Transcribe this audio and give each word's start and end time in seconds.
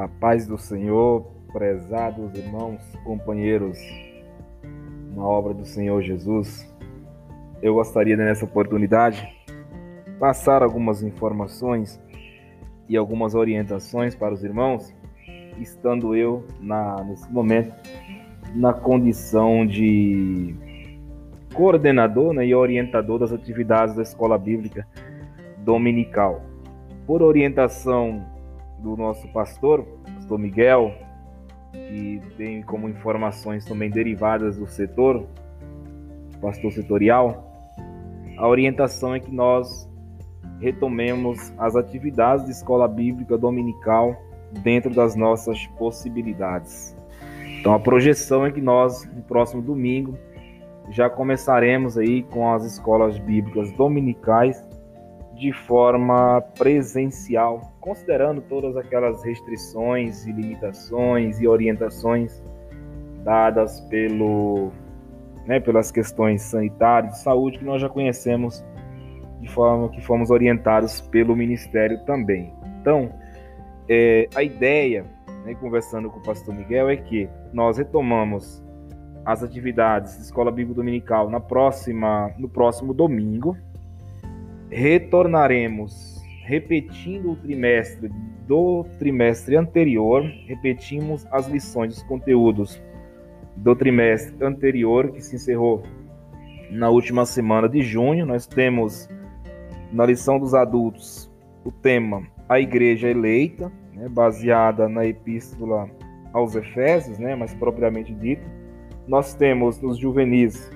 A 0.00 0.08
paz 0.08 0.46
do 0.46 0.56
Senhor, 0.56 1.26
prezados 1.52 2.32
irmãos, 2.34 2.80
companheiros 3.04 3.78
na 5.14 5.22
obra 5.22 5.52
do 5.52 5.66
Senhor 5.66 6.00
Jesus. 6.00 6.66
Eu 7.60 7.74
gostaria 7.74 8.16
nessa 8.16 8.46
oportunidade 8.46 9.28
passar 10.18 10.62
algumas 10.62 11.02
informações 11.02 12.00
e 12.88 12.96
algumas 12.96 13.34
orientações 13.34 14.14
para 14.14 14.32
os 14.32 14.42
irmãos, 14.42 14.90
estando 15.58 16.16
eu 16.16 16.46
na, 16.58 17.04
nesse 17.04 17.30
momento 17.30 17.74
na 18.54 18.72
condição 18.72 19.66
de 19.66 20.56
coordenador 21.52 22.32
né, 22.32 22.46
e 22.46 22.54
orientador 22.54 23.18
das 23.18 23.34
atividades 23.34 23.94
da 23.94 24.02
escola 24.02 24.38
bíblica 24.38 24.88
dominical. 25.58 26.40
Por 27.06 27.20
orientação 27.20 28.29
do 28.80 28.96
nosso 28.96 29.28
pastor, 29.28 29.84
pastor 30.14 30.38
Miguel, 30.38 30.92
que 31.72 32.20
tem 32.36 32.62
como 32.62 32.88
informações 32.88 33.64
também 33.64 33.90
derivadas 33.90 34.56
do 34.56 34.66
setor, 34.66 35.26
pastor 36.40 36.72
setorial, 36.72 37.46
a 38.36 38.48
orientação 38.48 39.14
é 39.14 39.20
que 39.20 39.30
nós 39.30 39.88
retomemos 40.60 41.52
as 41.58 41.76
atividades 41.76 42.44
de 42.46 42.52
escola 42.52 42.88
bíblica 42.88 43.36
dominical 43.36 44.16
dentro 44.62 44.92
das 44.92 45.14
nossas 45.14 45.66
possibilidades. 45.78 46.96
Então 47.58 47.74
a 47.74 47.78
projeção 47.78 48.46
é 48.46 48.50
que 48.50 48.60
nós 48.60 49.04
no 49.14 49.22
próximo 49.22 49.60
domingo 49.62 50.16
já 50.90 51.08
começaremos 51.08 51.96
aí 51.96 52.22
com 52.22 52.50
as 52.52 52.64
escolas 52.64 53.18
bíblicas 53.18 53.70
dominicais 53.72 54.64
de 55.40 55.54
forma 55.54 56.42
presencial, 56.58 57.72
considerando 57.80 58.42
todas 58.42 58.76
aquelas 58.76 59.24
restrições 59.24 60.26
e 60.26 60.32
limitações 60.32 61.40
e 61.40 61.48
orientações 61.48 62.42
dadas 63.24 63.80
pelo, 63.88 64.70
né, 65.46 65.58
pelas 65.58 65.90
questões 65.90 66.42
sanitárias 66.42 67.14
de 67.14 67.18
saúde 67.20 67.58
que 67.58 67.64
nós 67.64 67.80
já 67.80 67.88
conhecemos 67.88 68.62
de 69.40 69.48
forma 69.48 69.88
que 69.88 70.02
fomos 70.02 70.30
orientados 70.30 71.00
pelo 71.00 71.34
Ministério 71.34 72.04
também. 72.04 72.52
Então, 72.78 73.10
é, 73.88 74.28
a 74.34 74.42
ideia, 74.42 75.06
né, 75.46 75.54
conversando 75.54 76.10
com 76.10 76.18
o 76.18 76.22
pastor 76.22 76.54
Miguel, 76.54 76.90
é 76.90 76.98
que 76.98 77.26
nós 77.50 77.78
retomamos 77.78 78.62
as 79.24 79.42
atividades 79.42 80.18
de 80.18 80.22
Escola 80.24 80.50
Bíblica 80.50 80.76
Dominical 80.76 81.30
na 81.30 81.40
próxima, 81.40 82.30
no 82.38 82.48
próximo 82.48 82.92
domingo, 82.92 83.56
retornaremos 84.70 86.20
repetindo 86.44 87.32
o 87.32 87.36
trimestre 87.36 88.10
do 88.46 88.84
trimestre 88.98 89.56
anterior, 89.56 90.24
repetimos 90.46 91.24
as 91.30 91.46
lições, 91.46 91.98
os 91.98 92.02
conteúdos 92.02 92.82
do 93.56 93.76
trimestre 93.76 94.44
anterior, 94.44 95.12
que 95.12 95.20
se 95.20 95.36
encerrou 95.36 95.82
na 96.70 96.88
última 96.88 97.24
semana 97.24 97.68
de 97.68 97.82
junho. 97.82 98.26
Nós 98.26 98.48
temos 98.48 99.08
na 99.92 100.04
lição 100.04 100.40
dos 100.40 100.54
adultos 100.54 101.30
o 101.64 101.70
tema 101.70 102.26
A 102.48 102.58
Igreja 102.58 103.08
Eleita, 103.08 103.70
né, 103.92 104.08
baseada 104.08 104.88
na 104.88 105.06
Epístola 105.06 105.88
aos 106.32 106.56
Efésios, 106.56 107.16
né, 107.18 107.36
mais 107.36 107.54
propriamente 107.54 108.12
dito. 108.12 108.42
Nós 109.06 109.34
temos 109.34 109.80
nos 109.80 109.98
juvenis 109.98 110.68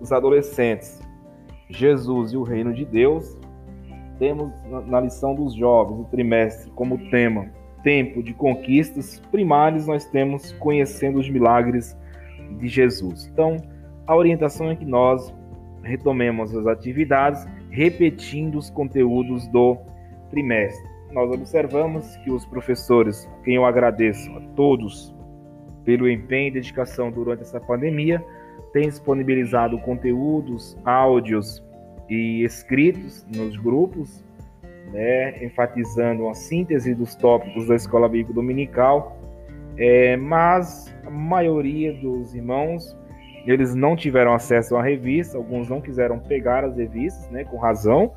os 0.00 0.12
adolescentes 0.12 1.03
Jesus 1.74 2.32
e 2.32 2.36
o 2.36 2.42
Reino 2.42 2.72
de 2.72 2.84
Deus. 2.84 3.38
Temos 4.18 4.52
na 4.86 5.00
lição 5.00 5.34
dos 5.34 5.54
jovens, 5.54 6.00
o 6.00 6.04
trimestre, 6.04 6.70
como 6.72 6.98
tema 7.10 7.46
Tempo 7.82 8.22
de 8.22 8.32
Conquistas. 8.32 9.20
Primários, 9.30 9.86
nós 9.86 10.04
temos 10.04 10.52
Conhecendo 10.52 11.18
os 11.18 11.28
Milagres 11.28 11.96
de 12.58 12.68
Jesus. 12.68 13.28
Então, 13.32 13.56
a 14.06 14.14
orientação 14.14 14.70
é 14.70 14.76
que 14.76 14.84
nós 14.84 15.34
retomemos 15.82 16.54
as 16.54 16.66
atividades, 16.66 17.46
repetindo 17.70 18.56
os 18.56 18.70
conteúdos 18.70 19.46
do 19.48 19.76
trimestre. 20.30 20.88
Nós 21.12 21.30
observamos 21.30 22.16
que 22.18 22.30
os 22.30 22.44
professores, 22.46 23.28
quem 23.44 23.54
eu 23.56 23.64
agradeço 23.64 24.30
a 24.32 24.40
todos 24.56 25.14
pelo 25.84 26.08
empenho 26.08 26.48
e 26.48 26.52
dedicação 26.52 27.10
durante 27.10 27.42
essa 27.42 27.60
pandemia, 27.60 28.24
tem 28.72 28.88
disponibilizado 28.88 29.78
conteúdos, 29.78 30.76
áudios 30.84 31.62
e 32.08 32.44
escritos 32.44 33.26
nos 33.34 33.56
grupos, 33.56 34.24
né, 34.92 35.44
enfatizando 35.44 36.28
a 36.28 36.34
síntese 36.34 36.94
dos 36.94 37.14
tópicos 37.14 37.66
da 37.66 37.74
Escola 37.74 38.08
Bíblica 38.08 38.34
Dominical, 38.34 39.16
é, 39.76 40.16
mas 40.16 40.94
a 41.04 41.10
maioria 41.10 41.92
dos 41.94 42.34
irmãos 42.34 42.96
eles 43.46 43.74
não 43.74 43.94
tiveram 43.94 44.32
acesso 44.32 44.76
à 44.76 44.82
revista, 44.82 45.36
alguns 45.36 45.68
não 45.68 45.80
quiseram 45.80 46.18
pegar 46.18 46.64
as 46.64 46.76
revistas, 46.76 47.28
né, 47.30 47.44
com 47.44 47.58
razão, 47.58 48.12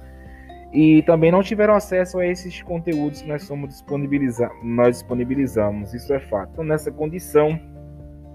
e 0.71 1.01
também 1.03 1.31
não 1.31 1.41
tiveram 1.41 1.73
acesso 1.73 2.19
a 2.19 2.27
esses 2.27 2.61
conteúdos 2.61 3.21
que 3.21 3.27
nós, 3.27 3.43
somos 3.43 3.69
disponibiliza 3.69 4.49
nós 4.63 4.97
disponibilizamos, 4.97 5.93
isso 5.93 6.13
é 6.13 6.19
fato. 6.19 6.51
Então, 6.53 6.63
nessa 6.63 6.91
condição, 6.91 7.59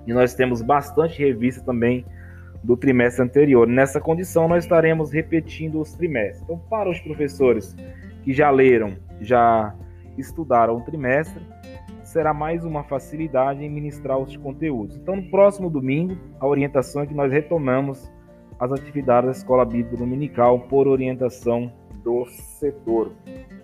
e 0.06 0.12
nós 0.12 0.34
temos 0.34 0.62
bastante 0.62 1.18
revista 1.22 1.62
também 1.64 2.04
do 2.62 2.76
trimestre 2.76 3.24
anterior. 3.24 3.66
Nessa 3.66 4.00
condição, 4.00 4.48
nós 4.48 4.64
estaremos 4.64 5.12
repetindo 5.12 5.80
os 5.80 5.92
trimestres. 5.92 6.42
Então, 6.42 6.58
para 6.70 6.90
os 6.90 7.00
professores 7.00 7.74
que 8.22 8.32
já 8.32 8.50
leram, 8.50 8.96
já 9.20 9.74
estudaram 10.16 10.76
o 10.76 10.80
trimestre, 10.82 11.42
será 12.02 12.32
mais 12.34 12.64
uma 12.64 12.84
facilidade 12.84 13.64
em 13.64 13.70
ministrar 13.70 14.18
os 14.18 14.36
conteúdos. 14.36 14.96
Então, 14.96 15.16
no 15.16 15.30
próximo 15.30 15.70
domingo, 15.70 16.16
a 16.38 16.46
orientação 16.46 17.02
é 17.02 17.06
que 17.06 17.14
nós 17.14 17.32
retomamos 17.32 18.10
as 18.60 18.70
atividades 18.70 19.26
da 19.26 19.32
Escola 19.32 19.64
Bíblica 19.64 19.96
Dominical 19.96 20.60
por 20.60 20.86
orientação 20.86 21.72
do 22.04 22.26
setor 22.26 23.12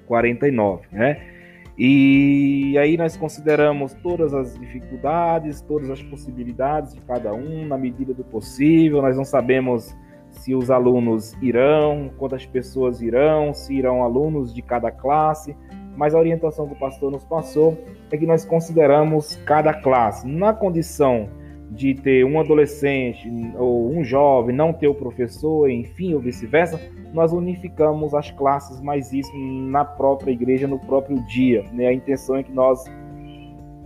49, 0.06 0.87
né? 0.91 1.38
E 1.78 2.77
aí 2.77 2.97
nós 2.97 3.16
consideramos 3.16 3.94
todas 4.03 4.34
as 4.34 4.59
dificuldades, 4.59 5.61
todas 5.61 5.89
as 5.91 6.03
possibilidades 6.03 6.93
de 6.93 7.00
cada 7.03 7.33
um 7.33 7.65
na 7.66 7.78
medida 7.78 8.12
do 8.12 8.25
possível. 8.25 9.00
Nós 9.00 9.16
não 9.16 9.25
sabemos 9.25 9.97
se 10.33 10.56
os 10.56 10.72
alunos 10.72 11.34
irão, 11.41 12.11
quantas 12.19 12.44
pessoas 12.44 13.00
irão, 13.00 13.55
se 13.55 13.75
irão 13.75 14.03
alunos 14.03 14.53
de 14.53 14.61
cada 14.61 14.91
classe, 14.91 15.56
mas 15.97 16.16
a 16.16 16.19
orientação 16.19 16.66
que 16.66 16.75
o 16.75 16.78
pastor 16.78 17.12
nos 17.12 17.25
passou 17.25 17.78
é 18.10 18.16
que 18.16 18.27
nós 18.27 18.45
consideramos 18.45 19.37
cada 19.47 19.72
classe 19.72 20.27
na 20.27 20.53
condição 20.53 21.28
de 21.71 21.95
ter 21.95 22.25
um 22.25 22.41
adolescente 22.41 23.31
ou 23.56 23.91
um 23.91 24.03
jovem, 24.03 24.55
não 24.55 24.73
ter 24.73 24.89
o 24.89 24.95
professor, 24.95 25.69
enfim, 25.69 26.15
ou 26.15 26.21
vice-versa, 26.21 26.81
nós 27.12 27.33
unificamos 27.33 28.15
as 28.15 28.31
classes, 28.31 28.81
mas 28.81 29.12
isso 29.12 29.31
na 29.37 29.84
própria 29.84 30.31
igreja, 30.31 30.67
no 30.67 30.78
próprio 30.78 31.21
dia. 31.27 31.65
Né? 31.73 31.87
A 31.87 31.93
intenção 31.93 32.37
é 32.37 32.43
que 32.43 32.53
nós 32.53 32.84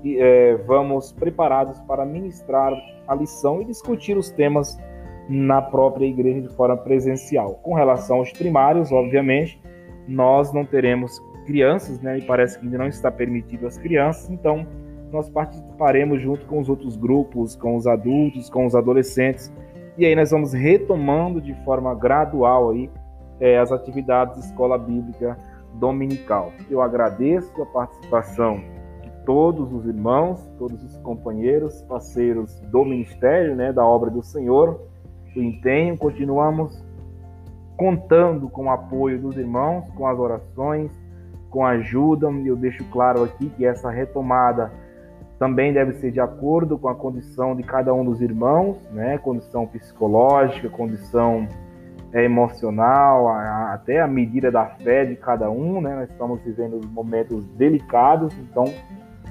é, 0.04 0.56
vamos 0.66 1.12
preparados 1.12 1.80
para 1.82 2.04
ministrar 2.04 2.72
a 3.06 3.14
lição 3.14 3.62
e 3.62 3.64
discutir 3.64 4.16
os 4.16 4.30
temas 4.30 4.78
na 5.28 5.62
própria 5.62 6.06
igreja 6.06 6.40
de 6.40 6.48
forma 6.54 6.76
presencial. 6.76 7.54
Com 7.62 7.74
relação 7.74 8.18
aos 8.18 8.32
primários, 8.32 8.90
obviamente, 8.90 9.60
nós 10.06 10.52
não 10.52 10.64
teremos 10.64 11.20
crianças, 11.46 12.00
né? 12.00 12.18
E 12.18 12.22
parece 12.22 12.58
que 12.58 12.64
ainda 12.64 12.78
não 12.78 12.88
está 12.88 13.10
permitido 13.10 13.66
as 13.66 13.78
crianças, 13.78 14.30
então 14.30 14.66
nós 15.12 15.28
participaremos 15.28 16.20
junto 16.20 16.46
com 16.46 16.58
os 16.58 16.68
outros 16.68 16.96
grupos, 16.96 17.54
com 17.54 17.76
os 17.76 17.86
adultos, 17.86 18.48
com 18.48 18.64
os 18.64 18.74
adolescentes, 18.74 19.52
e 19.98 20.06
aí 20.06 20.16
nós 20.16 20.30
vamos 20.30 20.52
retomando 20.52 21.40
de 21.40 21.54
forma 21.64 21.94
gradual 21.94 22.70
aí 22.70 22.90
é, 23.38 23.58
as 23.58 23.70
atividades 23.70 24.40
de 24.40 24.46
escola 24.46 24.78
bíblica 24.78 25.36
dominical. 25.74 26.52
Eu 26.70 26.80
agradeço 26.80 27.50
a 27.60 27.66
participação 27.66 28.62
de 29.02 29.10
todos 29.26 29.72
os 29.72 29.86
irmãos, 29.86 30.50
todos 30.58 30.82
os 30.82 30.96
companheiros, 30.98 31.82
parceiros 31.82 32.58
do 32.60 32.84
ministério, 32.84 33.54
né, 33.54 33.72
da 33.72 33.84
obra 33.84 34.10
do 34.10 34.22
Senhor, 34.22 34.80
o 35.34 35.40
empenho, 35.40 35.96
continuamos 35.96 36.84
contando 37.76 38.48
com 38.48 38.66
o 38.66 38.70
apoio 38.70 39.20
dos 39.20 39.36
irmãos, 39.36 39.88
com 39.96 40.06
as 40.06 40.18
orações, 40.18 40.90
com 41.50 41.64
a 41.64 41.70
ajuda, 41.70 42.28
eu 42.44 42.56
deixo 42.56 42.84
claro 42.90 43.24
aqui 43.24 43.48
que 43.50 43.64
essa 43.64 43.90
retomada 43.90 44.72
também 45.38 45.72
deve 45.72 45.94
ser 45.94 46.10
de 46.12 46.20
acordo 46.20 46.78
com 46.78 46.88
a 46.88 46.94
condição 46.94 47.54
de 47.56 47.62
cada 47.62 47.92
um 47.92 48.04
dos 48.04 48.20
irmãos, 48.20 48.78
né? 48.92 49.18
Condição 49.18 49.66
psicológica, 49.66 50.68
condição 50.68 51.48
é, 52.12 52.24
emocional, 52.24 53.28
a, 53.28 53.72
até 53.74 54.00
a 54.00 54.06
medida 54.06 54.50
da 54.50 54.66
fé 54.66 55.04
de 55.04 55.16
cada 55.16 55.50
um, 55.50 55.80
né? 55.80 55.96
Nós 55.96 56.10
estamos 56.10 56.40
vivendo 56.42 56.80
momentos 56.88 57.44
delicados, 57.56 58.32
então 58.38 58.64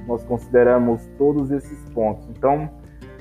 nós 0.07 0.23
consideramos 0.23 1.05
todos 1.17 1.51
esses 1.51 1.79
pontos. 1.89 2.27
Então, 2.29 2.69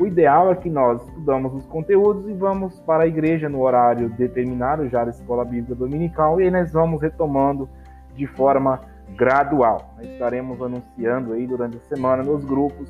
o 0.01 0.07
ideal 0.07 0.51
é 0.51 0.55
que 0.55 0.71
nós 0.71 1.03
estudamos 1.07 1.55
os 1.55 1.67
conteúdos 1.67 2.27
e 2.27 2.33
vamos 2.33 2.81
para 2.81 3.05
a 3.05 3.07
igreja 3.07 3.49
no 3.51 3.61
horário 3.61 4.09
determinado, 4.09 4.89
já 4.89 5.05
da 5.05 5.11
escola 5.11 5.45
bíblica 5.45 5.75
dominical, 5.75 6.41
e 6.41 6.45
aí 6.45 6.51
nós 6.51 6.73
vamos 6.73 7.03
retomando 7.03 7.69
de 8.15 8.27
forma 8.27 8.81
gradual. 9.17 9.95
Nós 9.97 10.07
estaremos 10.07 10.61
anunciando 10.61 11.33
aí 11.33 11.47
durante 11.47 11.77
a 11.77 11.81
semana 11.81 12.23
nos 12.23 12.45
grupos, 12.45 12.89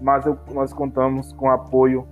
mas 0.00 0.26
eu, 0.26 0.38
nós 0.52 0.72
contamos 0.72 1.32
com 1.32 1.46
o 1.46 1.50
apoio 1.50 2.06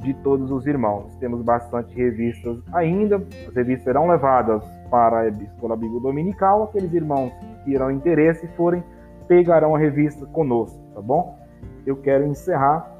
de 0.00 0.14
todos 0.14 0.50
os 0.50 0.66
irmãos. 0.66 1.14
Temos 1.16 1.42
bastante 1.42 1.94
revistas 1.94 2.58
ainda, 2.72 3.16
as 3.48 3.54
revistas 3.54 3.84
serão 3.84 4.08
levadas 4.08 4.64
para 4.90 5.20
a 5.20 5.28
Escola 5.28 5.76
Bíblica 5.76 6.02
Dominical, 6.02 6.64
aqueles 6.64 6.92
irmãos 6.92 7.32
que 7.34 7.72
terão 7.72 7.90
interesse 7.90 8.46
forem, 8.56 8.82
pegarão 9.28 9.74
a 9.74 9.78
revista 9.78 10.26
conosco, 10.26 10.78
tá 10.94 11.00
bom? 11.00 11.38
Eu 11.86 11.96
quero 11.96 12.26
encerrar 12.26 12.92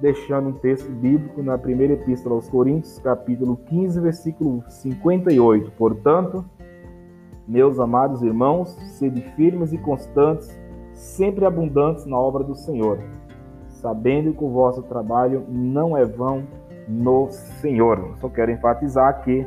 deixando 0.00 0.48
um 0.48 0.52
texto 0.52 0.90
bíblico 0.90 1.42
na 1.42 1.56
primeira 1.56 1.94
epístola 1.94 2.34
aos 2.34 2.48
Coríntios, 2.48 2.98
capítulo 2.98 3.56
15, 3.56 4.00
versículo 4.00 4.64
58. 4.68 5.70
Portanto, 5.72 6.44
meus 7.46 7.78
amados 7.78 8.22
irmãos, 8.22 8.70
sede 8.98 9.20
firmes 9.36 9.72
e 9.72 9.78
constantes, 9.78 10.58
sempre 10.92 11.44
abundantes 11.44 12.06
na 12.06 12.18
obra 12.18 12.42
do 12.42 12.54
Senhor, 12.54 12.98
sabendo 13.68 14.32
que 14.32 14.44
o 14.44 14.50
vosso 14.50 14.82
trabalho 14.82 15.44
não 15.48 15.96
é 15.96 16.04
vão 16.04 16.44
no 16.88 17.28
Senhor. 17.30 18.14
Só 18.16 18.28
quero 18.28 18.50
enfatizar 18.50 19.22
que 19.22 19.46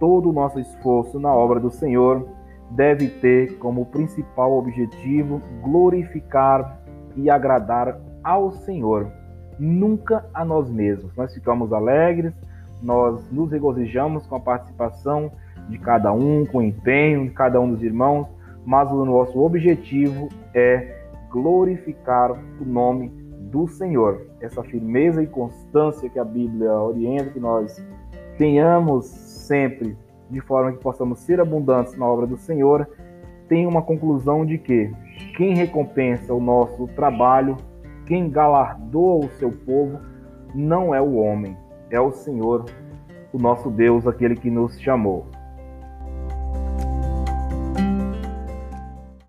todo 0.00 0.30
o 0.30 0.32
nosso 0.32 0.58
esforço 0.58 1.18
na 1.20 1.32
obra 1.32 1.60
do 1.60 1.70
Senhor 1.70 2.26
deve 2.70 3.08
ter 3.08 3.58
como 3.58 3.86
principal 3.86 4.52
objetivo 4.58 5.40
glorificar 5.62 6.80
e 7.16 7.30
agradar 7.30 7.98
ao 8.22 8.50
Senhor, 8.50 9.10
nunca 9.58 10.26
a 10.34 10.44
nós 10.44 10.68
mesmos. 10.68 11.14
Nós 11.16 11.32
ficamos 11.32 11.72
alegres, 11.72 12.34
nós 12.82 13.28
nos 13.30 13.50
regozijamos 13.50 14.26
com 14.26 14.36
a 14.36 14.40
participação 14.40 15.30
de 15.68 15.78
cada 15.78 16.12
um, 16.12 16.46
com 16.46 16.58
o 16.58 16.62
empenho 16.62 17.24
de 17.24 17.30
cada 17.30 17.60
um 17.60 17.70
dos 17.70 17.82
irmãos, 17.82 18.26
mas 18.64 18.90
o 18.90 19.04
nosso 19.04 19.38
objetivo 19.40 20.28
é 20.54 20.96
glorificar 21.30 22.32
o 22.32 22.64
nome 22.64 23.08
do 23.50 23.66
Senhor. 23.66 24.26
Essa 24.40 24.62
firmeza 24.62 25.22
e 25.22 25.26
constância 25.26 26.08
que 26.08 26.18
a 26.18 26.24
Bíblia 26.24 26.72
orienta, 26.72 27.30
que 27.30 27.40
nós 27.40 27.82
tenhamos 28.36 29.06
sempre, 29.06 29.96
de 30.30 30.40
forma 30.40 30.72
que 30.72 30.78
possamos 30.78 31.20
ser 31.20 31.40
abundantes 31.40 31.96
na 31.96 32.06
obra 32.06 32.26
do 32.26 32.36
Senhor, 32.36 32.88
tem 33.48 33.66
uma 33.66 33.82
conclusão 33.82 34.44
de 34.44 34.58
que 34.58 34.92
quem 35.36 35.54
recompensa 35.54 36.34
o 36.34 36.40
nosso 36.40 36.86
trabalho, 36.88 37.56
quem 38.06 38.28
galardoa 38.28 39.24
o 39.24 39.30
seu 39.30 39.50
povo, 39.50 39.98
não 40.54 40.94
é 40.94 41.00
o 41.00 41.16
homem, 41.16 41.56
é 41.90 42.00
o 42.00 42.12
Senhor, 42.12 42.64
o 43.32 43.38
nosso 43.38 43.70
Deus, 43.70 44.06
aquele 44.06 44.34
que 44.34 44.50
nos 44.50 44.78
chamou. 44.80 45.26